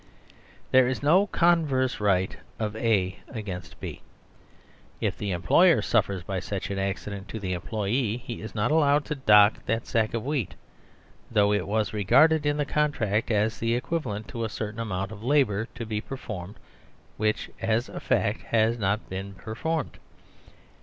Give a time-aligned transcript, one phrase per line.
[0.71, 4.01] There is no converse right of A against B.
[4.99, 9.13] If the employer suffers by suchan accident to the employee, he is not allowed to
[9.15, 10.55] dock that sack of wheat,
[11.29, 15.23] though it was regarded in the contract as the equivalent to a certain amount of
[15.23, 16.55] labour to be performed
[17.17, 19.99] which, as a fact, has not been performed.